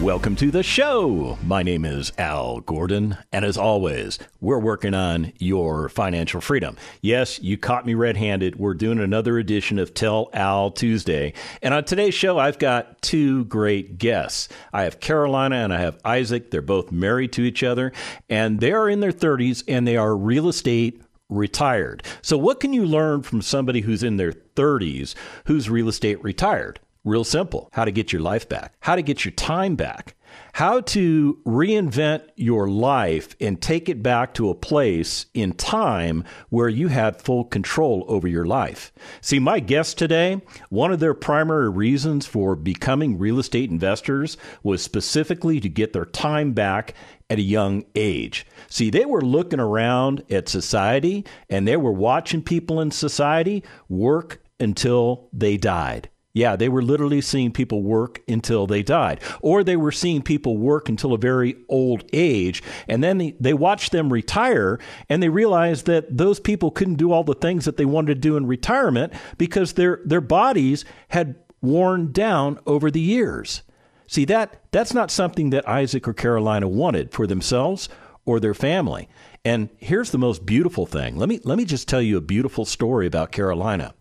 [0.00, 1.38] Welcome to the show.
[1.44, 6.76] My name is Al Gordon, and as always, we're working on your financial freedom.
[7.02, 8.56] Yes, you caught me red handed.
[8.56, 11.34] We're doing another edition of Tell Al Tuesday.
[11.62, 14.48] And on today's show, I've got two great guests.
[14.72, 16.50] I have Carolina and I have Isaac.
[16.50, 17.92] They're both married to each other,
[18.28, 22.02] and they are in their 30s and they are real estate retired.
[22.22, 25.14] So, what can you learn from somebody who's in their 30s
[25.46, 26.80] who's real estate retired?
[27.04, 30.14] Real simple how to get your life back, how to get your time back,
[30.52, 36.68] how to reinvent your life and take it back to a place in time where
[36.68, 38.92] you had full control over your life.
[39.20, 44.80] See, my guest today, one of their primary reasons for becoming real estate investors was
[44.80, 46.94] specifically to get their time back
[47.28, 48.46] at a young age.
[48.68, 54.40] See, they were looking around at society and they were watching people in society work
[54.60, 56.08] until they died.
[56.34, 60.56] Yeah, they were literally seeing people work until they died, or they were seeing people
[60.56, 62.62] work until a very old age.
[62.88, 64.78] And then they, they watched them retire
[65.10, 68.20] and they realized that those people couldn't do all the things that they wanted to
[68.20, 73.62] do in retirement because their, their bodies had worn down over the years.
[74.06, 77.90] See, that, that's not something that Isaac or Carolina wanted for themselves
[78.24, 79.08] or their family.
[79.44, 81.16] And here's the most beautiful thing.
[81.16, 83.94] Let me, let me just tell you a beautiful story about Carolina.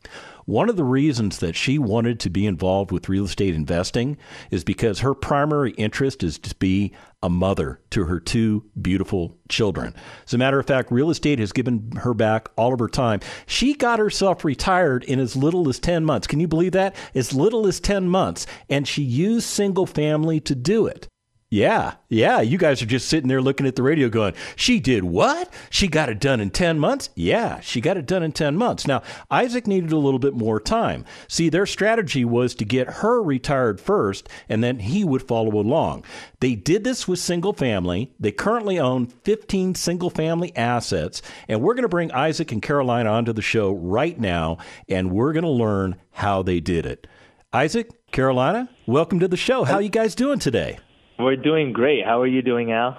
[0.46, 4.18] One of the reasons that she wanted to be involved with real estate investing
[4.50, 9.94] is because her primary interest is to be a mother to her two beautiful children.
[10.26, 13.20] As a matter of fact, real estate has given her back all of her time.
[13.46, 16.28] She got herself retired in as little as 10 months.
[16.28, 16.96] Can you believe that?
[17.14, 18.48] As little as 10 months.
[18.70, 21.08] And she used single family to do it.
[21.54, 22.40] Yeah, yeah.
[22.40, 25.54] You guys are just sitting there looking at the radio going, she did what?
[25.70, 27.10] She got it done in 10 months?
[27.14, 28.88] Yeah, she got it done in 10 months.
[28.88, 31.04] Now, Isaac needed a little bit more time.
[31.28, 36.06] See, their strategy was to get her retired first, and then he would follow along.
[36.40, 38.14] They did this with single family.
[38.18, 43.10] They currently own 15 single family assets, and we're going to bring Isaac and Carolina
[43.12, 44.58] onto the show right now,
[44.88, 47.08] and we're going to learn how they did it.
[47.52, 49.66] Isaac, Carolina, welcome to the show.
[49.66, 50.80] How are you guys doing today?
[51.22, 52.06] We're doing great.
[52.06, 52.98] How are you doing, Al?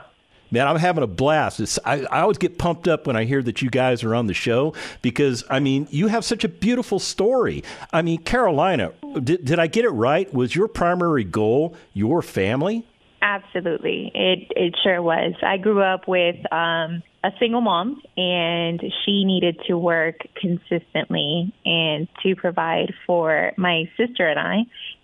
[0.53, 1.79] Man, I'm having a blast.
[1.85, 4.35] I, I, always get pumped up when I hear that you guys are on the
[4.35, 7.65] show because, I mean, you have such a beautiful story.
[7.91, 8.93] I mean, Carolina,
[9.25, 10.33] did, did I get it right?
[10.35, 12.85] Was your primary goal your family?
[13.23, 14.13] Absolutely.
[14.15, 15.33] It, it sure was.
[15.43, 22.09] I grew up with um, a single mom, and she needed to work consistently and
[22.23, 24.59] to provide for my sister and I.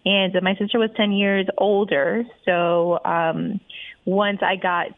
[0.04, 2.24] And my sister was 10 years older.
[2.44, 3.60] So um,
[4.04, 4.88] once I got,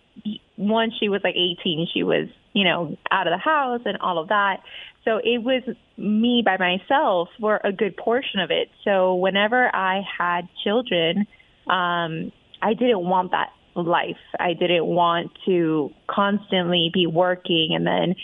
[0.56, 4.18] once she was like 18, she was, you know, out of the house and all
[4.18, 4.62] of that.
[5.04, 5.62] So it was
[5.98, 8.68] me by myself for a good portion of it.
[8.84, 11.26] So whenever I had children,
[11.66, 12.32] um,
[12.62, 14.16] I didn't want that life.
[14.38, 17.70] I didn't want to constantly be working.
[17.74, 18.14] And then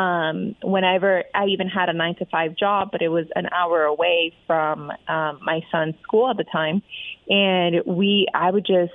[0.00, 3.84] um, whenever I even had a nine to five job, but it was an hour
[3.84, 6.82] away from um, my son's school at the time.
[7.28, 8.92] And we, I would just,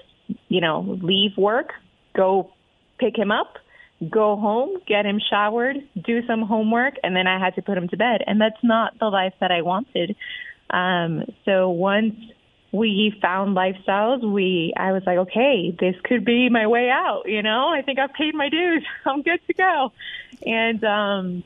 [0.47, 1.73] you know, leave work,
[2.15, 2.51] go
[2.99, 3.55] pick him up,
[4.09, 7.87] go home, get him showered, do some homework, and then I had to put him
[7.89, 8.21] to bed.
[8.25, 10.15] And that's not the life that I wanted.
[10.69, 12.15] Um, so once
[12.71, 14.23] we found lifestyles.
[14.23, 17.69] We i was like okay this could be my way out you know?
[17.69, 18.85] I think i've paid my dues.
[19.05, 19.91] I'm good to go.
[20.45, 21.43] And um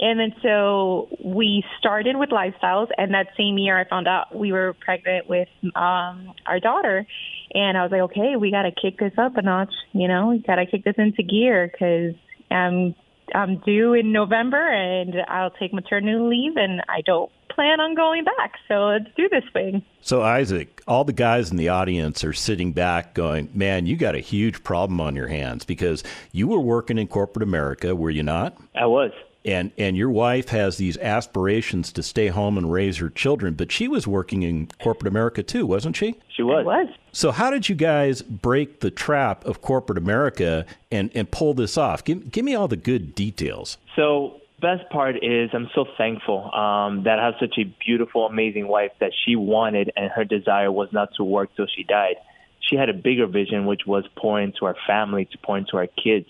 [0.00, 4.52] and then so we started with lifestyles and that same year i found out we
[4.52, 7.06] were pregnant with um our daughter.
[7.52, 10.28] And i was like okay we got to kick this up a notch you know?
[10.28, 12.14] We got to kick this into gear because
[12.50, 12.94] i'm
[13.34, 18.24] i'm due in november and i'll take maternity leave and i don't plan on going
[18.24, 18.54] back.
[18.68, 19.82] So let's do this thing.
[20.00, 24.14] So, Isaac, all the guys in the audience are sitting back going, man, you got
[24.14, 26.02] a huge problem on your hands because
[26.32, 28.56] you were working in corporate America, were you not?
[28.74, 29.12] I was.
[29.46, 33.70] And, and your wife has these aspirations to stay home and raise her children, but
[33.70, 36.16] she was working in corporate America too, wasn't she?
[36.34, 36.66] She was.
[36.66, 36.88] I was.
[37.12, 41.76] So, how did you guys break the trap of corporate America and, and pull this
[41.76, 42.04] off?
[42.04, 43.76] Give, give me all the good details.
[43.94, 48.68] So, best part is I'm so thankful um, that I have such a beautiful, amazing
[48.68, 52.16] wife that she wanted, and her desire was not to work till she died.
[52.60, 55.86] She had a bigger vision, which was pour into our family, to pour into our
[55.86, 56.26] kids.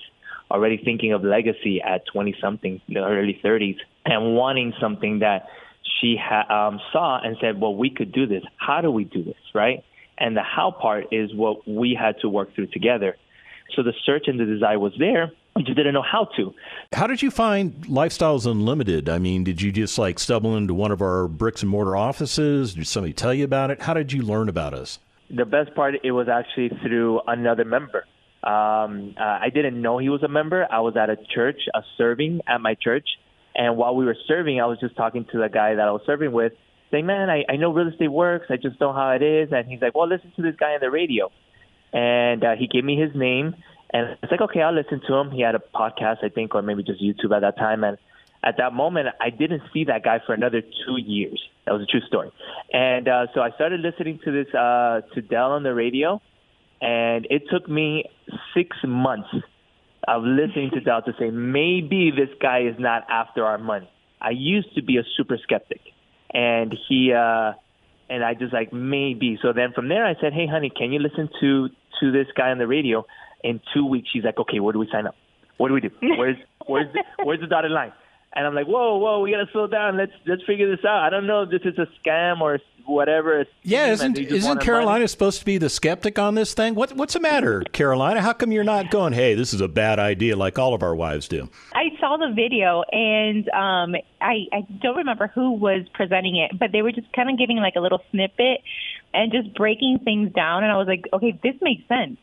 [0.51, 5.49] already thinking of legacy at 20 something, early 30s, and wanting something that
[6.01, 8.43] she ha- um, saw and said, well, we could do this.
[8.57, 9.83] How do we do this, right?
[10.19, 13.17] And the how part is what we had to work through together.
[13.75, 15.33] So the search and the desire was there.
[15.57, 16.53] We just didn't know how to.
[16.93, 19.09] How did you find Lifestyles Unlimited?
[19.09, 22.75] I mean, did you just like stumble into one of our bricks and mortar offices?
[22.75, 23.83] Did somebody tell you about it?
[23.83, 24.99] How did you learn about us?
[25.31, 28.05] The best part, it was actually through another member.
[28.43, 30.67] Um, uh, I didn't know he was a member.
[30.71, 33.09] I was at a church, uh, serving at my church,
[33.55, 36.03] and while we were serving, I was just talking to the guy that I was
[36.05, 36.53] serving with,
[36.91, 38.47] saying, "Man, I, I know real estate works.
[38.51, 40.73] I just don't know how it is." And he's like, "Well, listen to this guy
[40.73, 41.31] on the radio,"
[41.95, 43.55] and uh, he gave me his name,
[43.95, 46.61] and it's like, "Okay, I'll listen to him." He had a podcast, I think, or
[46.61, 47.97] maybe just YouTube at that time, and
[48.45, 51.41] at that moment, I didn't see that guy for another two years.
[51.65, 52.31] That was a true story.
[52.73, 56.21] And uh, so I started listening to this uh, to Del on the radio,
[56.83, 58.05] and it took me
[58.53, 59.31] six months
[60.07, 63.89] of listening to Del to say maybe this guy is not after our money.
[64.21, 65.81] I used to be a super skeptic,
[66.33, 67.53] and he uh,
[68.11, 69.39] and I just like maybe.
[69.41, 71.69] So then from there, I said, "Hey, honey, can you listen to
[72.01, 73.07] to this guy on the radio?"
[73.45, 75.15] In two weeks, she's like, "Okay, where do we sign up?
[75.59, 75.91] What do we do?
[76.01, 76.37] Where's
[76.67, 77.93] where's the, where's the dotted line?"
[78.37, 79.97] And I'm like, whoa, whoa, we gotta slow down.
[79.97, 81.05] Let's let's figure this out.
[81.05, 83.47] I don't know if this is a scam or whatever.
[83.63, 85.07] Yeah, isn't isn't Carolina money.
[85.07, 86.75] supposed to be the skeptic on this thing?
[86.75, 88.21] What what's the matter, Carolina?
[88.21, 89.13] How come you're not going?
[89.13, 91.49] Hey, this is a bad idea, like all of our wives do.
[91.75, 96.73] I saw the video, and um, I I don't remember who was presenting it, but
[96.73, 98.63] they were just kind of giving like a little snippet
[99.13, 102.19] and just breaking things down, and I was like, okay, this makes sense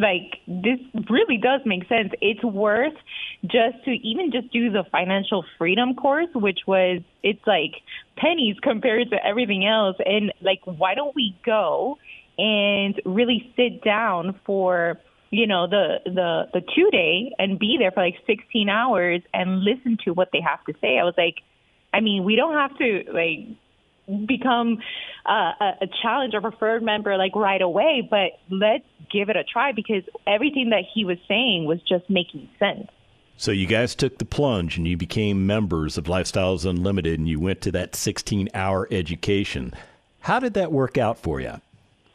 [0.00, 0.78] like this
[1.08, 2.12] really does make sense.
[2.20, 2.94] It's worth
[3.42, 7.72] just to even just do the financial freedom course, which was it's like
[8.16, 9.96] pennies compared to everything else.
[10.04, 11.98] And like, why don't we go
[12.38, 14.98] and really sit down for
[15.30, 19.64] you know the the the two day and be there for like 16 hours and
[19.64, 20.98] listen to what they have to say.
[20.98, 21.36] I was like,
[21.92, 23.56] I mean, we don't have to like
[24.26, 24.78] become
[25.24, 29.72] uh, a challenge or preferred member like right away, but let's give it a try
[29.72, 32.88] because everything that he was saying was just making sense.
[33.36, 37.38] So you guys took the plunge and you became members of Lifestyles Unlimited and you
[37.38, 39.74] went to that 16 hour education.
[40.20, 41.60] How did that work out for you?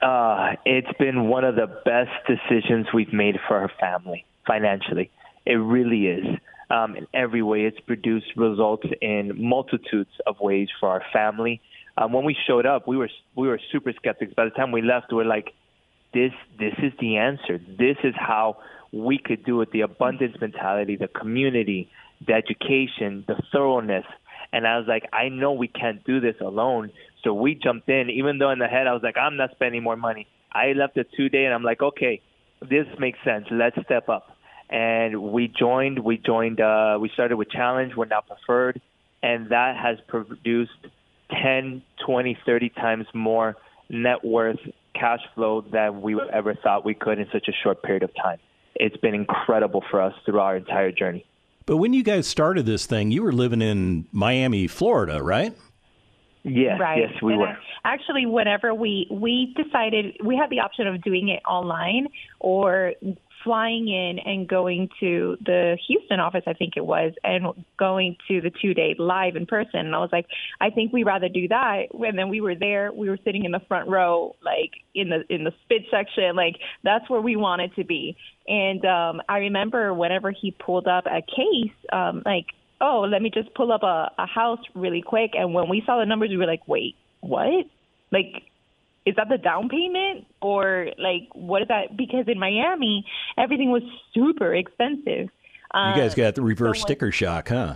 [0.02, 5.12] Uh, it's been one of the best decisions we've made for our family financially.
[5.46, 6.26] It really is.
[6.72, 11.62] Um, in every way, it's produced results in multitudes of ways for our family
[11.98, 14.34] um, when we showed up, we were we were super skeptics.
[14.34, 15.54] By the time we left, we were like,
[16.14, 17.58] "This this is the answer.
[17.58, 18.58] This is how
[18.92, 19.72] we could do it.
[19.72, 21.90] The abundance mentality, the community,
[22.26, 24.06] the education, the thoroughness."
[24.54, 26.92] And I was like, "I know we can't do this alone."
[27.24, 29.84] So we jumped in, even though in the head I was like, "I'm not spending
[29.84, 32.22] more money." I left it two day, and I'm like, "Okay,
[32.62, 33.48] this makes sense.
[33.52, 34.36] Let's step up."
[34.70, 36.00] And we joined.
[36.00, 36.62] We joined.
[36.62, 37.96] Uh, we started with challenge.
[37.96, 38.80] We're now preferred,
[39.22, 40.88] and that has produced
[41.42, 43.56] 10, 20, 30 times more
[43.90, 44.60] net worth
[44.94, 48.38] cash flow than we ever thought we could in such a short period of time.
[48.76, 51.26] It's been incredible for us through our entire journey.
[51.66, 55.56] But when you guys started this thing, you were living in Miami, Florida, right?
[56.44, 56.98] Yes, right.
[56.98, 57.58] yes, we and were.
[57.86, 62.08] Actually, whenever we we decided we had the option of doing it online
[62.40, 62.94] or
[63.44, 67.48] flying in and going to the Houston office, I think it was, and
[67.78, 69.80] going to the two day live in person.
[69.80, 70.26] And I was like,
[70.60, 71.88] I think we'd rather do that.
[71.94, 75.24] And then we were there, we were sitting in the front row, like in the
[75.34, 78.16] in the spit section, like that's where we wanted to be.
[78.48, 82.48] And um I remember whenever he pulled up a case, um, like,
[82.80, 85.32] oh, let me just pull up a, a house really quick.
[85.36, 87.66] And when we saw the numbers, we were like, wait, what?
[88.12, 88.44] Like
[89.06, 91.98] is that the down payment or like what is that?
[91.98, 93.06] Because in Miami,
[93.38, 95.30] everything was super expensive.
[95.74, 97.76] You guys got the reverse so sticker shock, huh?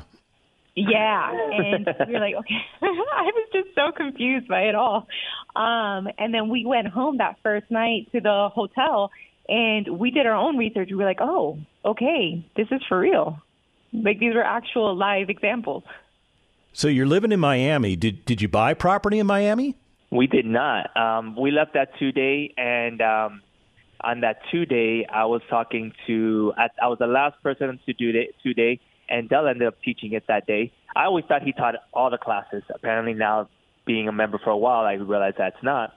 [0.76, 2.56] Yeah, and we were like, okay.
[2.82, 5.08] I was just so confused by it all.
[5.56, 9.12] Um, and then we went home that first night to the hotel,
[9.48, 10.90] and we did our own research.
[10.90, 13.42] We were like, oh, okay, this is for real.
[13.94, 15.84] Like these were actual live examples.
[16.74, 17.96] So you're living in Miami.
[17.96, 19.76] Did did you buy property in Miami?
[20.12, 20.96] We did not.
[20.96, 23.42] Um, we left that two day, and um,
[24.02, 26.54] on that two day, I was talking to.
[26.58, 29.76] I, I was the last person to do it two day, and Del ended up
[29.84, 30.72] teaching it that day.
[30.96, 32.64] I always thought he taught all the classes.
[32.74, 33.50] Apparently, now
[33.86, 35.94] being a member for a while, I realized that's not.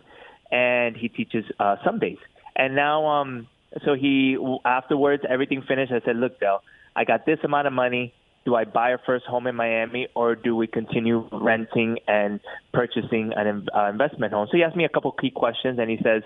[0.51, 2.19] And he teaches uh, some days.
[2.57, 3.47] And now, um,
[3.85, 5.93] so he afterwards, everything finished.
[5.93, 6.63] I said, "Look, Del,
[6.97, 8.15] I got this amount of money
[8.49, 12.41] do I buy a first home in Miami or do we continue renting and
[12.73, 14.49] purchasing an uh, investment home?
[14.51, 16.23] So he asked me a couple key questions and he says,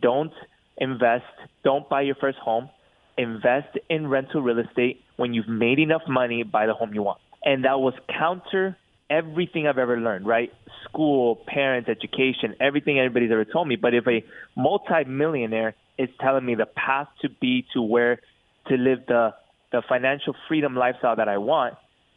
[0.00, 0.32] don't
[0.78, 1.24] invest,
[1.64, 2.70] don't buy your first home
[3.18, 5.00] invest in rental real estate.
[5.16, 7.18] When you've made enough money, buy the home you want.
[7.44, 8.76] And that was counter
[9.10, 10.52] everything I've ever learned, right?
[10.88, 13.76] School, parents, education, everything anybody's ever told me.
[13.76, 14.24] But if a
[14.56, 18.20] multimillionaire is telling me the path to be to where
[18.68, 19.34] to live the
[19.74, 21.74] the financial freedom lifestyle that I want,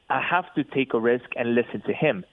[0.10, 2.24] I have to take a risk and listen to him.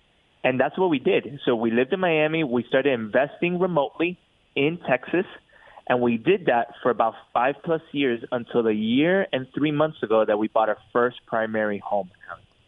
[0.44, 1.40] And that's what we did.
[1.46, 2.44] So we lived in Miami.
[2.44, 4.18] We started investing remotely
[4.54, 5.24] in Texas.
[5.88, 10.02] And we did that for about five plus years until the year and three months
[10.02, 12.10] ago that we bought our first primary home.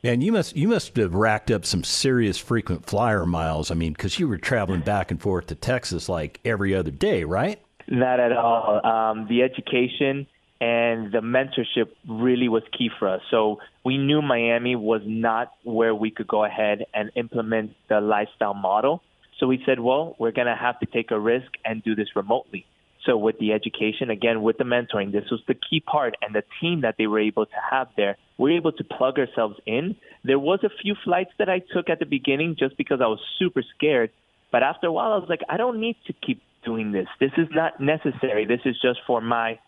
[0.03, 3.71] And you must you must have racked up some serious frequent flyer miles.
[3.71, 7.25] I mean, because you were traveling back and forth to Texas like every other day,
[7.25, 7.61] right?
[7.89, 8.85] Not at all.
[8.87, 10.27] Um, the education
[10.61, 13.21] and the mentorship really was key for us.
[13.31, 18.55] So we knew Miami was not where we could go ahead and implement the lifestyle
[18.55, 19.03] model.
[19.39, 22.09] So we said, well, we're going to have to take a risk and do this
[22.17, 22.65] remotely.
[23.05, 26.43] So with the education, again, with the mentoring, this was the key part and the
[26.61, 28.17] team that they were able to have there.
[28.39, 29.97] We were able to plug ourselves in.
[30.25, 33.21] There was a few flights that I took at the beginning just because I was
[33.39, 34.11] super scared.
[34.51, 37.07] But after a while, I was like, I don't need to keep doing this.
[37.21, 38.45] This is not necessary.
[38.45, 39.59] This is just for my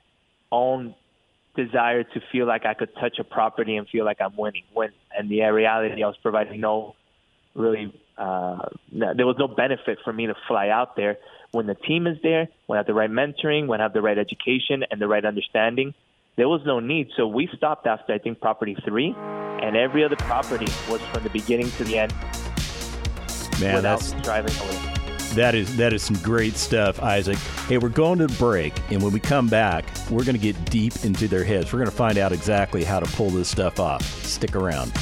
[0.51, 0.95] own
[1.57, 4.65] desire to feel like I could touch a property and feel like I'm winning.
[4.73, 6.95] When and the reality, I was providing no
[7.55, 7.93] really.
[8.17, 11.19] Uh, there was no benefit for me to fly out there.
[11.53, 14.03] When the team is there, when I have the right mentoring, when I have the
[14.03, 15.95] right education and the right understanding,
[16.37, 17.11] there was no need.
[17.17, 21.31] So we stopped after I think property three, and every other property was from the
[21.31, 22.15] beginning to the end.
[23.61, 24.98] Man, that's driving away.
[25.39, 27.39] That is that is some great stuff, Isaac.
[27.69, 31.05] Hey, we're going to break, and when we come back, we're going to get deep
[31.05, 31.73] into their heads.
[31.73, 34.03] We're going to find out exactly how to pull this stuff off.
[34.25, 34.93] Stick around.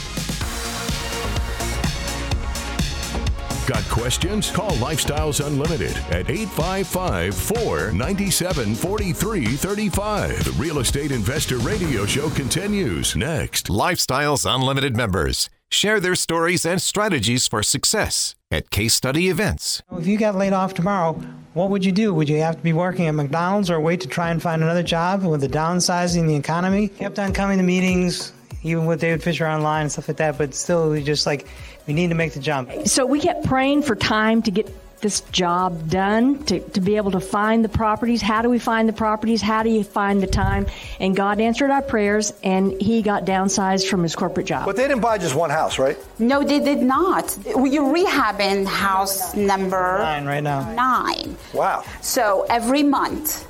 [3.66, 4.50] Got questions?
[4.50, 10.44] Call Lifestyles Unlimited at 855 497 4335.
[10.44, 13.68] The Real Estate Investor Radio Show continues next.
[13.68, 19.82] Lifestyles Unlimited members share their stories and strategies for success at case study events.
[19.92, 21.14] If you got laid off tomorrow,
[21.54, 22.14] what would you do?
[22.14, 24.82] Would you have to be working at McDonald's or wait to try and find another
[24.82, 26.88] job with the downsizing the economy?
[26.88, 30.54] Kept on coming to meetings, even with David Fisher online and stuff like that, but
[30.54, 31.46] still, we just like,
[31.86, 32.70] we need to make the jump.
[32.86, 34.72] So we kept praying for time to get
[35.06, 38.20] this job done to, to be able to find the properties.
[38.20, 39.40] How do we find the properties?
[39.40, 40.66] How do you find the time?
[40.98, 44.64] And God answered our prayers and he got downsized from his corporate job.
[44.66, 45.96] But they didn't buy just one house, right?
[46.18, 47.38] No, they did not.
[47.46, 50.72] You're rehabbing house number nine right now.
[50.72, 51.36] Nine.
[51.54, 51.84] Wow.
[52.00, 53.46] So every month,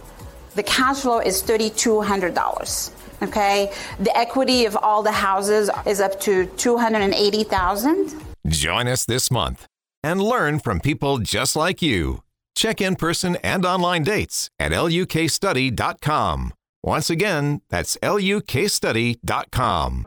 [0.57, 2.91] the cash flow is $3,200.
[3.23, 8.13] Okay, the equity of all the houses is up to 280,000.
[8.47, 9.67] Join us this month
[10.07, 12.23] and learn from people just like you.
[12.55, 16.53] Check in person and online dates at lukstudy.com.
[16.83, 20.07] Once again, that's lukstudy.com.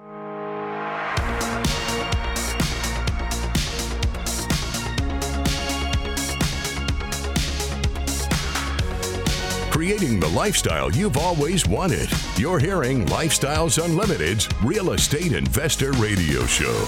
[9.69, 12.09] Creating the lifestyle you've always wanted.
[12.37, 16.85] You're hearing Lifestyles Unlimited's Real Estate Investor Radio Show.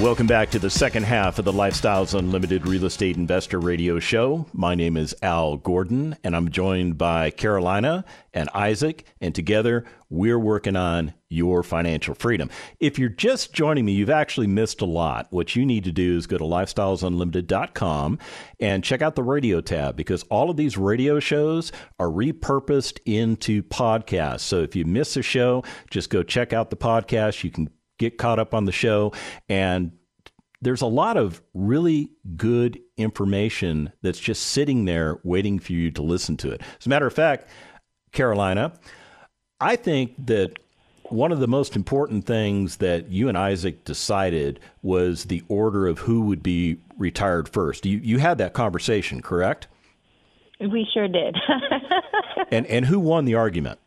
[0.00, 4.44] Welcome back to the second half of the Lifestyles Unlimited Real Estate Investor Radio Show.
[4.52, 10.38] My name is Al Gordon, and I'm joined by Carolina and Isaac, and together we're
[10.38, 12.50] working on your financial freedom.
[12.78, 15.28] If you're just joining me, you've actually missed a lot.
[15.30, 18.18] What you need to do is go to lifestylesunlimited.com
[18.60, 23.62] and check out the radio tab because all of these radio shows are repurposed into
[23.62, 24.40] podcasts.
[24.40, 27.42] So if you miss a show, just go check out the podcast.
[27.42, 29.12] You can get caught up on the show.
[29.48, 29.92] And
[30.62, 36.02] there's a lot of really good information that's just sitting there waiting for you to
[36.02, 36.62] listen to it.
[36.80, 37.48] As a matter of fact,
[38.12, 38.72] Carolina,
[39.60, 40.58] I think that
[41.04, 46.00] one of the most important things that you and Isaac decided was the order of
[46.00, 47.86] who would be retired first.
[47.86, 49.68] You you had that conversation, correct?
[50.58, 51.36] We sure did.
[52.50, 53.78] and and who won the argument?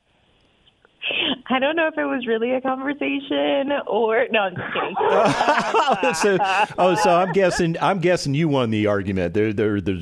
[1.51, 4.41] I don't know if it was really a conversation or no.
[4.41, 6.13] I'm just kidding.
[6.13, 7.75] so, oh, so I'm guessing.
[7.81, 9.33] I'm guessing you won the argument.
[9.33, 9.97] There, there, there,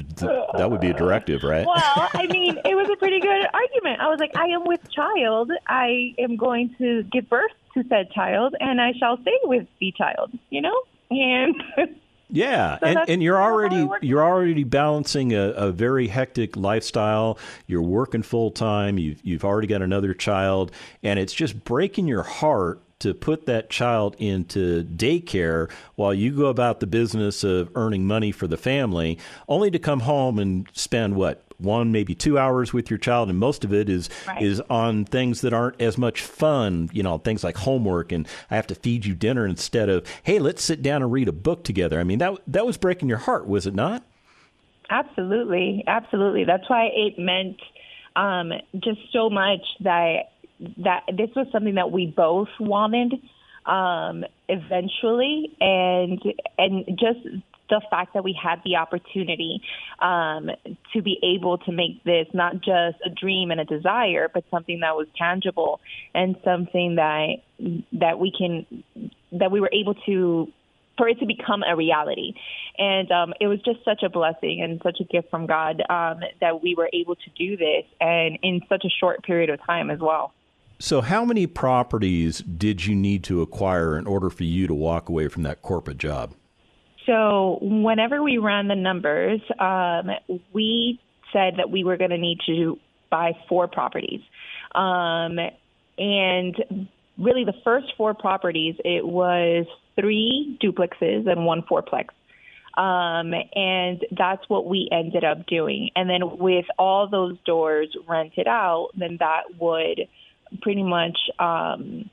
[0.57, 1.65] that would be a directive, right?
[1.65, 4.01] Well, I mean, it was a pretty good argument.
[4.01, 5.51] I was like, I am with child.
[5.67, 9.93] I am going to give birth to said child, and I shall stay with the
[9.97, 10.37] child.
[10.49, 11.55] You know, and.
[12.29, 17.37] Yeah, so and, and you're already you're already balancing a, a very hectic lifestyle.
[17.67, 18.97] You're working full time.
[18.97, 20.71] You've you've already got another child,
[21.03, 26.47] and it's just breaking your heart to put that child into daycare while you go
[26.47, 31.15] about the business of earning money for the family, only to come home and spend
[31.15, 34.41] what one, maybe two hours with your child, and most of it is right.
[34.41, 36.89] is on things that aren't as much fun.
[36.93, 40.39] You know, things like homework, and I have to feed you dinner instead of, hey,
[40.39, 41.99] let's sit down and read a book together.
[41.99, 44.03] I mean, that that was breaking your heart, was it not?
[44.89, 46.45] Absolutely, absolutely.
[46.45, 47.59] That's why it meant
[48.15, 50.31] um, just so much that
[50.77, 53.13] that this was something that we both wanted
[53.65, 56.21] um, eventually, and
[56.57, 57.19] and just
[57.69, 59.61] the fact that we had the opportunity
[59.99, 60.49] um,
[60.93, 64.79] to be able to make this not just a dream and a desire, but something
[64.81, 65.79] that was tangible
[66.13, 67.37] and something that
[67.93, 68.83] that we can
[69.31, 70.51] that we were able to
[70.97, 72.33] for it to become a reality.
[72.77, 76.21] And um, it was just such a blessing and such a gift from God um,
[76.41, 79.89] that we were able to do this and in such a short period of time
[79.89, 80.33] as well.
[80.79, 85.09] So, how many properties did you need to acquire in order for you to walk
[85.09, 86.35] away from that corporate job?
[87.07, 90.11] So, whenever we ran the numbers, um,
[90.53, 90.99] we
[91.31, 92.77] said that we were going to need to
[93.09, 94.19] buy four properties.
[94.75, 95.39] Um,
[95.97, 96.87] and
[97.17, 99.65] really, the first four properties, it was
[99.99, 102.09] three duplexes and one fourplex.
[102.77, 105.89] Um, and that's what we ended up doing.
[105.95, 110.01] And then with all those doors rented out, then that would
[110.61, 112.09] pretty much, um,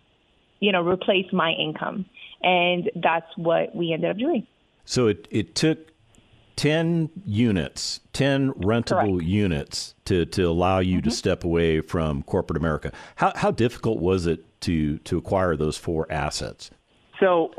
[0.60, 2.06] you know, replace my income.
[2.42, 4.46] And that's what we ended up doing.
[4.84, 5.92] So it, it took
[6.56, 9.24] 10 units, 10 rentable Correct.
[9.24, 11.08] units to, to allow you mm-hmm.
[11.08, 12.92] to step away from corporate America.
[13.16, 16.70] How, how difficult was it to, to acquire those four assets?
[17.20, 17.52] So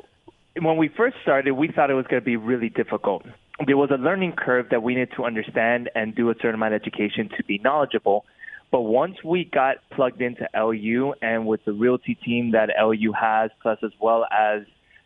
[0.61, 3.25] when we first started, we thought it was going to be really difficult.
[3.65, 6.73] There was a learning curve that we needed to understand and do a certain amount
[6.73, 8.25] of education to be knowledgeable.
[8.71, 13.51] But once we got plugged into LU and with the realty team that LU has,
[13.61, 14.63] plus as well as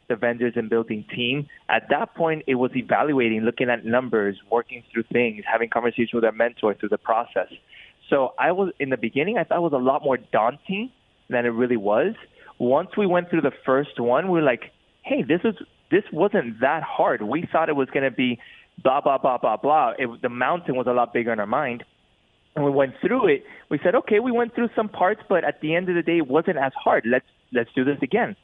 [0.09, 4.83] the vendors and building team, at that point it was evaluating, looking at numbers, working
[4.91, 7.47] through things, having conversations with our mentor through the process.
[8.09, 10.91] So I was in the beginning, I thought it was a lot more daunting
[11.29, 12.15] than it really was.
[12.57, 14.71] Once we went through the first one, we were like,
[15.03, 15.55] hey, this is
[15.91, 17.21] this wasn't that hard.
[17.21, 18.39] We thought it was going to be
[18.83, 19.93] blah blah blah blah blah.
[19.97, 21.83] It, the mountain was a lot bigger in our mind.
[22.55, 23.43] And we went through it.
[23.69, 26.17] We said, okay, we went through some parts, but at the end of the day,
[26.17, 27.05] it wasn't as hard.
[27.05, 28.35] Let's let's do this again.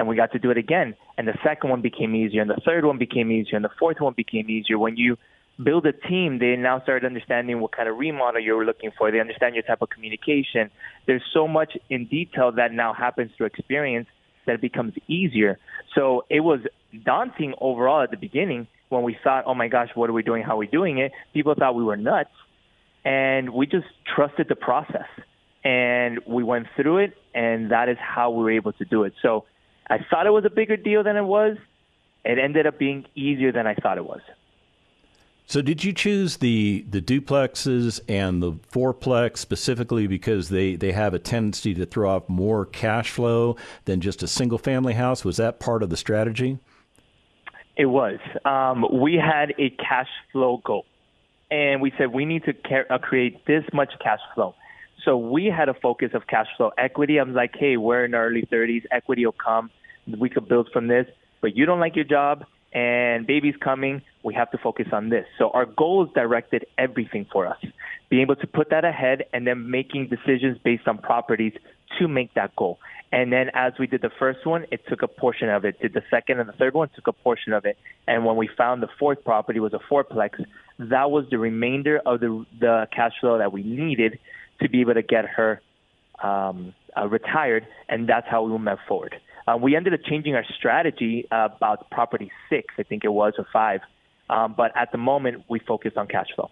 [0.00, 0.94] And we got to do it again.
[1.18, 4.00] And the second one became easier, and the third one became easier, and the fourth
[4.00, 4.78] one became easier.
[4.78, 5.18] When you
[5.62, 9.10] build a team, they now started understanding what kind of remodel you were looking for.
[9.10, 10.70] They understand your type of communication.
[11.06, 14.08] There's so much in detail that now happens through experience
[14.46, 15.58] that it becomes easier.
[15.94, 16.60] So it was
[17.04, 20.42] daunting overall at the beginning when we thought, oh my gosh, what are we doing?
[20.42, 21.12] How are we doing it?
[21.34, 22.30] People thought we were nuts.
[23.04, 23.86] And we just
[24.16, 25.08] trusted the process.
[25.62, 29.12] And we went through it, and that is how we were able to do it.
[29.20, 29.44] So
[29.90, 31.58] I thought it was a bigger deal than it was.
[32.24, 34.20] It ended up being easier than I thought it was.
[35.46, 41.12] So, did you choose the the duplexes and the fourplex specifically because they, they have
[41.12, 45.24] a tendency to throw off more cash flow than just a single family house?
[45.24, 46.60] Was that part of the strategy?
[47.76, 48.20] It was.
[48.44, 50.86] Um, we had a cash flow goal,
[51.50, 52.54] and we said we need to
[52.88, 54.54] uh, create this much cash flow.
[55.04, 57.18] So we had a focus of cash flow equity.
[57.18, 58.84] I'm like, hey, we're in our early 30s.
[58.92, 59.70] Equity will come.
[60.18, 61.06] We could build from this.
[61.40, 65.26] But you don't like your job and baby's coming, we have to focus on this.
[65.38, 67.58] So our goal is directed everything for us.
[68.08, 71.52] Being able to put that ahead and then making decisions based on properties
[71.98, 72.78] to make that goal.
[73.12, 75.80] And then as we did the first one, it took a portion of it.
[75.80, 77.76] Did the second and the third one took a portion of it.
[78.06, 80.44] And when we found the fourth property was a fourplex,
[80.78, 84.18] that was the remainder of the the cash flow that we needed
[84.62, 85.60] to be able to get her
[86.22, 89.16] um, uh, retired, and that's how we moved forward.
[89.46, 93.34] Uh, we ended up changing our strategy uh, about property six, I think it was,
[93.38, 93.80] or five.
[94.28, 96.50] Um, but at the moment, we focused on cash flow.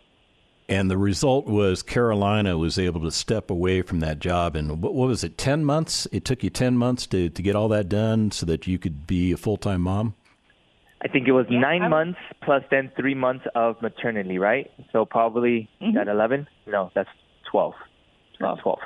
[0.68, 4.55] And the result was Carolina was able to step away from that job.
[4.55, 6.07] And what, what was it, 10 months?
[6.12, 9.07] It took you 10 months to, to get all that done so that you could
[9.07, 10.14] be a full time mom?
[11.01, 11.90] I think it was yeah, nine I'm...
[11.90, 14.70] months plus then three months of maternity, right?
[14.92, 15.96] So probably mm-hmm.
[15.96, 16.46] that 11?
[16.66, 17.09] No, that's
[17.51, 17.72] 12.
[18.38, 18.59] 12.
[18.61, 18.79] 12.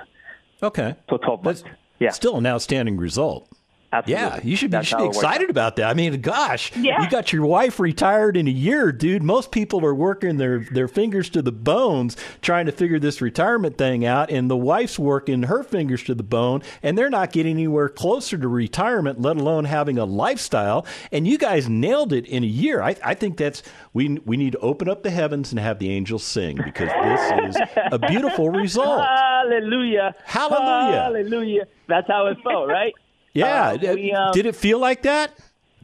[0.62, 0.96] Okay.
[1.10, 1.62] So 12 months.
[1.62, 2.10] That's yeah.
[2.10, 3.48] Still an outstanding result.
[3.92, 4.24] Absolutely.
[4.24, 5.90] Yeah, you should, you should be excited about that.
[5.90, 7.02] I mean, gosh, yeah.
[7.02, 9.22] you got your wife retired in a year, dude.
[9.22, 13.76] Most people are working their, their fingers to the bones trying to figure this retirement
[13.76, 17.52] thing out, and the wife's working her fingers to the bone, and they're not getting
[17.52, 20.86] anywhere closer to retirement, let alone having a lifestyle.
[21.12, 22.80] And you guys nailed it in a year.
[22.80, 25.90] I, I think that's we we need to open up the heavens and have the
[25.90, 29.06] angels sing because this is a beautiful result.
[29.06, 30.14] Hallelujah!
[30.24, 31.02] Hallelujah!
[31.02, 31.66] Hallelujah!
[31.88, 32.94] That's how it felt, right?
[33.32, 33.70] Yeah.
[33.72, 35.32] Uh, we, um, did it feel like that?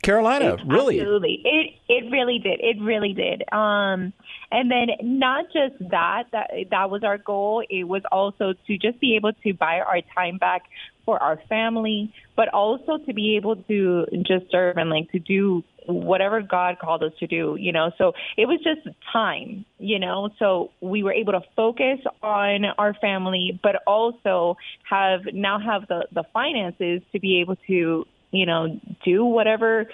[0.03, 1.01] Carolina, it, really?
[1.01, 1.43] Absolutely.
[1.45, 2.61] It it really did.
[2.61, 3.43] It really did.
[3.53, 4.13] Um
[4.51, 7.65] And then not just that, that that was our goal.
[7.69, 10.63] It was also to just be able to buy our time back
[11.05, 15.65] for our family, but also to be able to just serve and like to do
[15.89, 17.91] whatever God called us to do, you know.
[17.99, 20.29] So it was just time, you know.
[20.39, 24.57] So we were able to focus on our family, but also
[24.89, 29.87] have now have the the finances to be able to, you know, do whatever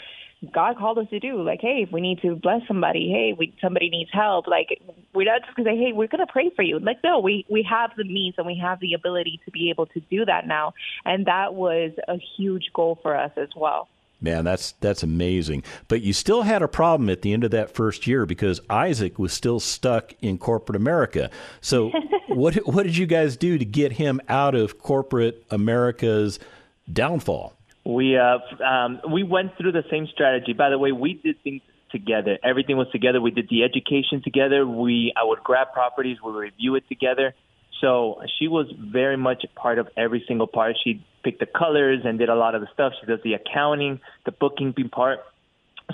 [0.53, 1.43] God called us to do.
[1.43, 4.47] Like, hey, if we need to bless somebody, hey, we somebody needs help.
[4.47, 4.81] Like,
[5.15, 6.81] we're not just gonna say, hey, we're gonna pray for you.
[6.81, 9.87] Like, no, we we have the means and we have the ability to be able
[9.87, 13.89] to do that now, and that was a huge goal for us as well.
[14.25, 15.65] Man, that's that's amazing.
[15.87, 19.19] But you still had a problem at the end of that first year because Isaac
[19.19, 21.31] was still stuck in corporate America.
[21.61, 21.93] So,
[22.29, 26.39] what what did you guys do to get him out of corporate America's
[26.91, 27.53] downfall?
[27.85, 30.55] We uh, um, we went through the same strategy.
[30.55, 31.61] By the way, we did things
[31.91, 32.39] together.
[32.43, 33.21] Everything was together.
[33.21, 34.67] We did the education together.
[34.67, 36.17] We I would grab properties.
[36.25, 37.35] We would review it together.
[37.81, 40.77] So she was very much a part of every single part.
[40.83, 42.93] She picked the colors and did a lot of the stuff.
[43.01, 45.21] She does the accounting, the bookkeeping part.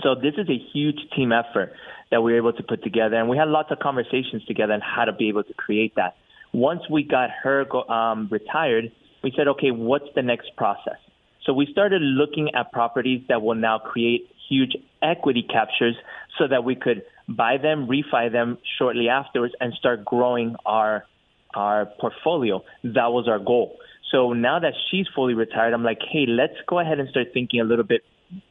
[0.02, 1.72] So this is a huge team effort
[2.10, 4.80] that we were able to put together, and we had lots of conversations together on
[4.80, 6.16] how to be able to create that.
[6.52, 10.96] Once we got her um, retired, we said, okay, what's the next process?
[11.44, 15.96] So we started looking at properties that will now create huge equity captures
[16.38, 21.04] so that we could buy them, refi them shortly afterwards, and start growing our
[21.54, 22.62] our portfolio.
[22.84, 23.78] That was our goal.
[24.10, 27.60] So now that she's fully retired, I'm like, hey, let's go ahead and start thinking
[27.60, 28.02] a little bit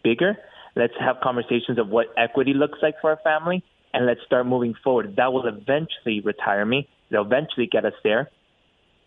[0.04, 0.38] bigger.
[0.76, 4.74] Let's have conversations of what equity looks like for our family, and let's start moving
[4.84, 5.16] forward.
[5.18, 6.88] That will eventually retire me.
[7.10, 8.30] It'll eventually get us there,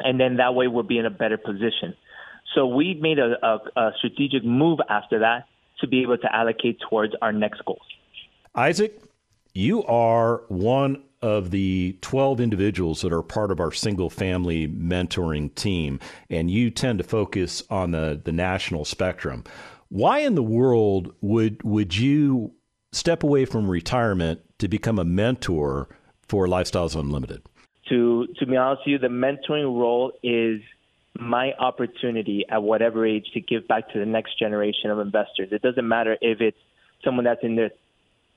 [0.01, 1.95] and then that way we'll be in a better position.
[2.55, 5.47] So we made a, a, a strategic move after that
[5.81, 7.87] to be able to allocate towards our next goals.
[8.55, 9.01] Isaac,
[9.55, 15.55] you are one of the 12 individuals that are part of our single family mentoring
[15.55, 19.45] team, and you tend to focus on the, the national spectrum.
[19.89, 22.53] Why in the world would would you
[22.93, 25.89] step away from retirement to become a mentor
[26.29, 27.43] for Lifestyles Unlimited?
[27.91, 30.61] To to be honest with you, the mentoring role is
[31.19, 35.49] my opportunity at whatever age to give back to the next generation of investors.
[35.53, 36.57] It doesn't matter if it's
[37.05, 37.71] someone that's in their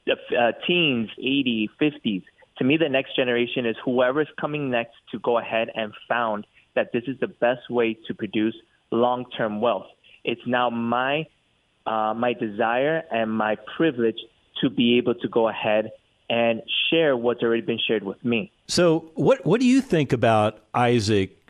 [0.10, 2.24] uh, teens, 80, 50s.
[2.58, 6.92] To me, the next generation is whoever's coming next to go ahead and found that
[6.94, 8.56] this is the best way to produce
[8.92, 9.88] long-term wealth.
[10.24, 11.26] It's now my
[11.86, 14.18] uh, my desire and my privilege
[14.62, 15.92] to be able to go ahead
[16.30, 18.52] and share what's already been shared with me.
[18.68, 21.46] So, what what do you think about Isaac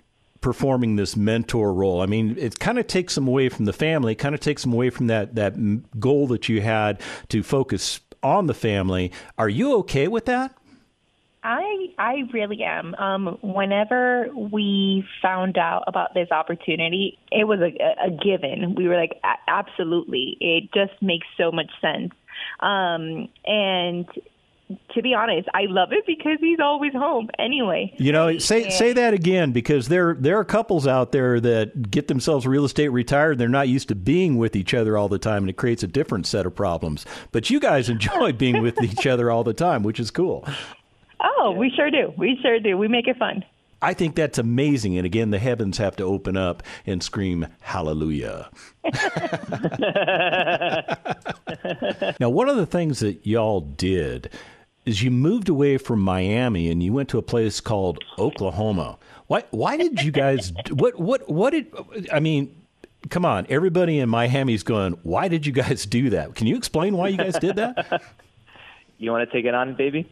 [0.45, 2.01] performing this mentor role.
[2.01, 4.73] I mean, it kind of takes them away from the family, kind of takes them
[4.73, 9.11] away from that that goal that you had to focus on the family.
[9.39, 10.55] Are you okay with that?
[11.45, 12.95] I I really am.
[12.95, 18.73] Um, whenever we found out about this opportunity, it was a, a given.
[18.73, 22.13] We were like, absolutely, it just makes so much sense.
[22.61, 24.07] Um, and
[24.95, 27.93] to be honest, I love it because he's always home anyway.
[27.97, 32.07] You know, say say that again because there there are couples out there that get
[32.07, 33.37] themselves real estate retired.
[33.37, 35.87] They're not used to being with each other all the time, and it creates a
[35.87, 37.05] different set of problems.
[37.31, 40.43] But you guys enjoy being with each other all the time, which is cool.
[41.19, 42.13] Oh, we sure do.
[42.17, 42.77] We sure do.
[42.77, 43.43] We make it fun.
[43.81, 44.97] I think that's amazing.
[44.97, 48.49] And again, the heavens have to open up and scream hallelujah.
[52.19, 54.31] now, one of the things that y'all did
[54.85, 58.97] is you moved away from Miami and you went to a place called Oklahoma.
[59.27, 59.43] Why?
[59.51, 60.51] Why did you guys?
[60.71, 60.99] what?
[60.99, 61.29] What?
[61.29, 61.73] What did?
[62.11, 62.55] I mean,
[63.09, 63.45] come on!
[63.49, 64.93] Everybody in Miami's going.
[65.03, 66.35] Why did you guys do that?
[66.35, 68.01] Can you explain why you guys did that?
[68.97, 70.09] you want to take it on, baby?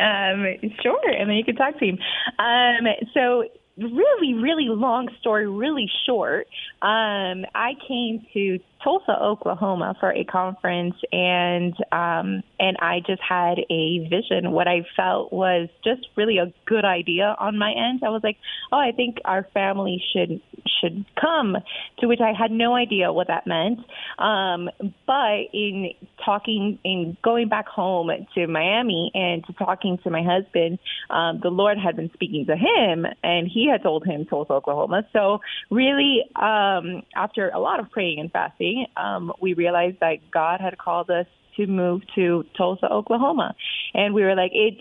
[0.00, 0.44] Um,
[0.82, 1.98] sure, and then you can talk to him.
[2.38, 3.44] Um, so
[3.78, 6.46] really, really long story, really short.
[6.82, 13.58] Um, I came to Tulsa, Oklahoma for a conference and um and I just had
[13.70, 14.52] a vision.
[14.52, 18.02] What I felt was just really a good idea on my end.
[18.04, 18.36] I was like,
[18.72, 20.40] "Oh, I think our family should
[20.80, 21.56] should come."
[22.00, 23.80] To which I had no idea what that meant.
[24.18, 24.70] Um
[25.06, 25.90] but in
[26.24, 30.78] talking in going back home to Miami and to talking to my husband,
[31.10, 35.02] um the Lord had been speaking to him and he had told him Tulsa, Oklahoma.
[35.12, 40.60] So really um after a lot of praying and fasting um, we realized that God
[40.60, 41.26] had called us
[41.56, 43.54] to move to Tulsa, Oklahoma,
[43.94, 44.80] and we were like, it's.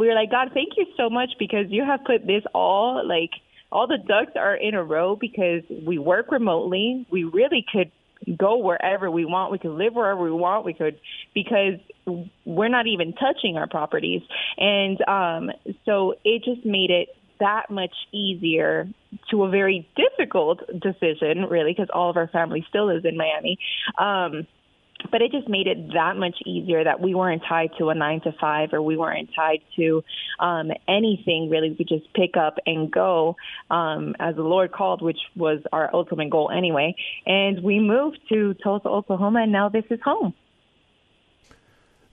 [0.00, 3.32] We were like, God, thank you so much because you have put this all like
[3.70, 7.06] all the ducks are in a row because we work remotely.
[7.10, 7.92] We really could
[8.36, 9.52] go wherever we want.
[9.52, 10.64] We could live wherever we want.
[10.64, 10.98] We could
[11.34, 11.74] because
[12.44, 14.22] we're not even touching our properties,
[14.56, 15.50] and um,
[15.84, 17.08] so it just made it
[17.40, 18.88] that much easier
[19.30, 23.58] to a very difficult decision, really, because all of our family still lives in Miami.
[23.98, 24.46] Um,
[25.10, 28.20] but it just made it that much easier that we weren't tied to a nine
[28.22, 30.02] to five or we weren't tied to
[30.40, 31.70] um, anything really.
[31.70, 33.36] We could just pick up and go
[33.70, 36.96] um, as the Lord called, which was our ultimate goal anyway.
[37.26, 40.34] And we moved to Tulsa, Oklahoma, and now this is home.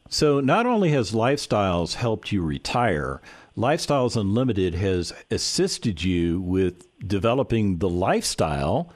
[0.07, 3.21] So, not only has Lifestyles helped you retire,
[3.57, 8.91] Lifestyles Unlimited has assisted you with developing the lifestyle,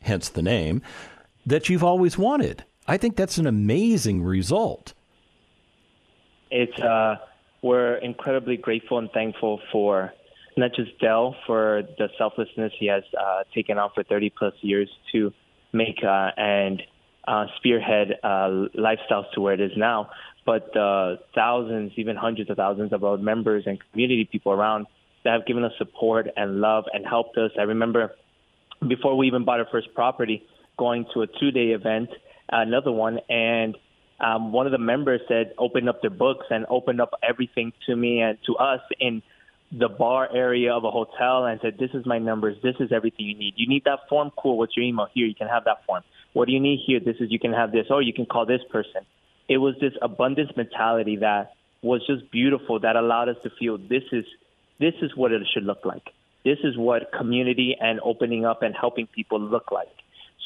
[0.00, 0.80] hence the name,
[1.44, 2.64] that you've always wanted.
[2.86, 4.94] I think that's an amazing result.
[6.50, 7.16] It's uh,
[7.60, 10.14] we're incredibly grateful and thankful for
[10.56, 14.88] not just Del for the selflessness he has uh, taken on for 30 plus years
[15.12, 15.32] to
[15.72, 16.82] make uh, and
[17.26, 20.10] uh, spearhead uh, lifestyles to where it is now,
[20.48, 24.86] but uh, thousands, even hundreds of thousands of our members and community people around
[25.22, 27.50] that have given us support and love and helped us.
[27.58, 28.14] I remember
[28.88, 30.42] before we even bought our first property,
[30.78, 32.08] going to a two-day event,
[32.48, 33.76] another one, and
[34.20, 37.94] um, one of the members said, open up their books and opened up everything to
[37.94, 39.22] me and to us in
[39.70, 42.56] the bar area of a hotel and said, this is my numbers.
[42.62, 43.52] This is everything you need.
[43.58, 44.30] You need that form?
[44.34, 44.56] Cool.
[44.56, 45.08] What's your email?
[45.12, 46.04] Here, you can have that form.
[46.32, 47.00] What do you need here?
[47.00, 47.84] This is, you can have this.
[47.90, 49.04] Or you can call this person
[49.48, 54.02] it was this abundance mentality that was just beautiful that allowed us to feel this
[54.12, 54.24] is
[54.78, 56.10] this is what it should look like.
[56.44, 59.88] This is what community and opening up and helping people look like.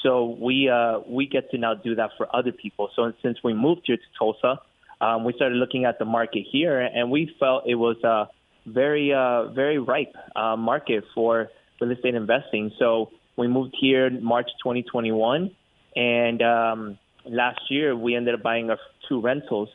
[0.02, 2.90] So we uh, we get to now do that for other people.
[2.96, 4.60] So since we moved here to Tulsa,
[5.00, 8.28] um, we started looking at the market here, and we felt it was a
[8.66, 12.72] very uh, very ripe uh, market for real estate investing.
[12.78, 15.54] So we moved here in March 2021,
[15.94, 19.68] and um, last year we ended up buying our two rentals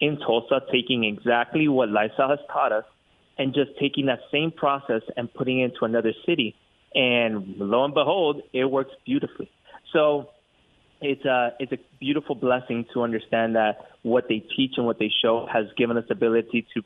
[0.00, 2.84] in Tulsa, taking exactly what Lifestyle has taught us
[3.38, 6.54] and just taking that same process and putting it into another city.
[6.94, 9.50] And lo and behold, it works beautifully.
[9.92, 10.30] So
[11.00, 15.10] it's a it's a beautiful blessing to understand that what they teach and what they
[15.22, 16.82] show has given us the ability to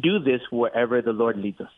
[0.00, 1.70] do this wherever the Lord leads us.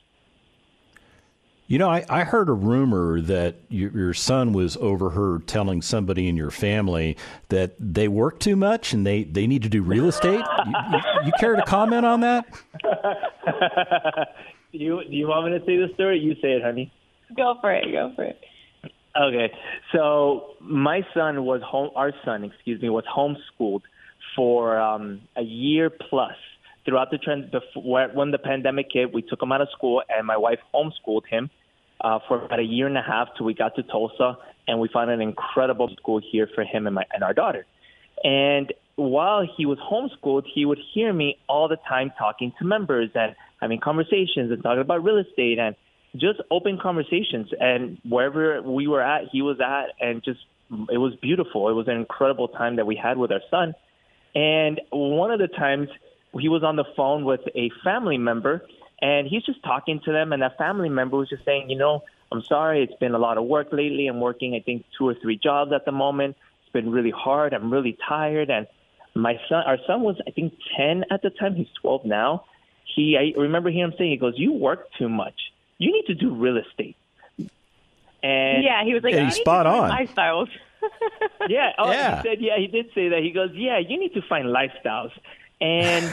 [1.66, 6.28] You know, I, I heard a rumor that your, your, son was overheard telling somebody
[6.28, 7.16] in your family
[7.48, 10.44] that they work too much and they, they need to do real estate.
[10.66, 12.46] you, you, you, care to comment on that?
[14.72, 16.18] do you do you want me to say the story?
[16.18, 16.92] You say it, honey.
[17.34, 17.90] Go for it.
[17.90, 18.38] Go for it.
[19.16, 19.50] Okay,
[19.92, 21.90] so my son was home.
[21.94, 23.82] Our son, excuse me, was homeschooled
[24.36, 26.34] for um, a year plus
[26.84, 30.26] throughout the trend before, when the pandemic hit, we took him out of school, and
[30.26, 31.50] my wife homeschooled him
[32.00, 34.36] uh, for about a year and a half till we got to Tulsa,
[34.68, 37.66] and we found an incredible school here for him and my and our daughter.
[38.22, 43.10] And while he was homeschooled, he would hear me all the time talking to members
[43.14, 45.74] and having conversations and talking about real estate and
[46.16, 47.48] just open conversations.
[47.58, 50.40] And wherever we were at, he was at, and just
[50.90, 51.68] it was beautiful.
[51.68, 53.74] It was an incredible time that we had with our son.
[54.34, 55.88] And one of the times
[56.38, 58.64] he was on the phone with a family member
[59.00, 62.02] and he's just talking to them and that family member was just saying, you know,
[62.32, 64.06] I'm sorry, it's been a lot of work lately.
[64.06, 66.36] I'm working I think two or three jobs at the moment.
[66.62, 67.52] It's been really hard.
[67.54, 68.66] I'm really tired and
[69.14, 71.54] my son our son was I think 10 at the time.
[71.54, 72.44] He's 12 now.
[72.94, 75.52] He I remember him saying he goes, "You work too much.
[75.78, 76.96] You need to do real estate."
[78.24, 79.90] And yeah, he was like, yeah, he's spot on.
[79.90, 80.48] Lifestyles.
[81.48, 81.72] yeah.
[81.78, 82.22] Oh, yeah.
[82.22, 83.22] He said, yeah, he did say that.
[83.22, 85.12] He goes, yeah, you need to find lifestyles.
[85.64, 86.10] And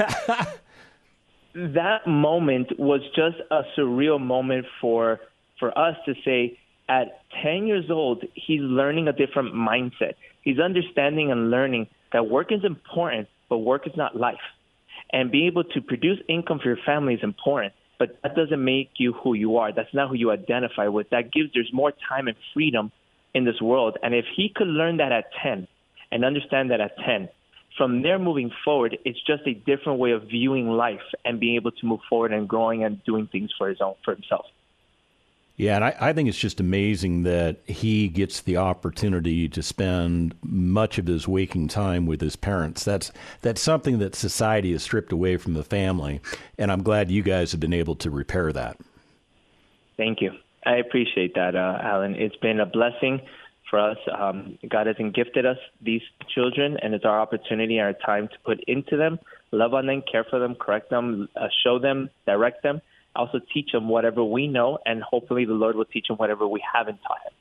[1.75, 5.19] that moment was just a surreal moment for
[5.59, 10.13] for us to say at 10 years old he's learning a different mindset.
[10.41, 14.47] He's understanding and learning that work is important, but work is not life.
[15.11, 18.91] And being able to produce income for your family is important, but that doesn't make
[18.97, 19.73] you who you are.
[19.73, 21.09] That's not who you identify with.
[21.09, 22.91] That gives there's more time and freedom
[23.33, 23.97] in this world.
[24.01, 25.67] And if he could learn that at 10
[26.09, 27.27] and understand that at 10,
[27.77, 31.71] from there moving forward, it's just a different way of viewing life and being able
[31.71, 34.45] to move forward and growing and doing things for his own for himself.
[35.57, 40.33] Yeah, and I, I, think it's just amazing that he gets the opportunity to spend
[40.41, 42.83] much of his waking time with his parents.
[42.83, 46.19] That's that's something that society has stripped away from the family,
[46.57, 48.77] and I'm glad you guys have been able to repair that.
[49.97, 50.31] Thank you.
[50.65, 52.15] I appreciate that, uh, Alan.
[52.15, 53.21] It's been a blessing
[53.71, 53.97] for us.
[54.15, 56.03] Um, God hasn't gifted us these
[56.35, 59.17] children, and it's our opportunity, and our time to put into them,
[59.51, 62.81] love on them, care for them, correct them, uh, show them, direct them,
[63.15, 66.61] also teach them whatever we know, and hopefully the Lord will teach them whatever we
[66.71, 67.33] haven't taught him.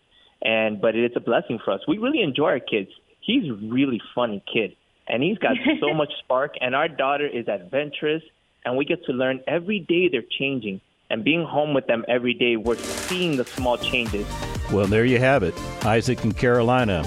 [0.42, 1.80] And but it is a blessing for us.
[1.86, 2.88] We really enjoy our kids
[3.20, 6.54] he's a really funny kid, and he's got so much spark.
[6.60, 8.22] And our daughter is adventurous,
[8.64, 10.80] and we get to learn every day they're changing.
[11.08, 14.26] And being home with them every day, we're seeing the small changes.
[14.72, 15.54] Well, there you have it.
[15.84, 17.04] Isaac and Carolina,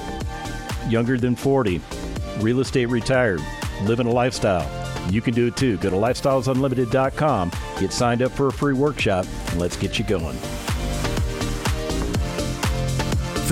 [0.89, 1.79] younger than 40,
[2.39, 3.41] real estate retired,
[3.83, 4.69] living a lifestyle.
[5.09, 5.77] You can do it too.
[5.77, 10.37] Go to lifestylesunlimited.com, get signed up for a free workshop, and let's get you going.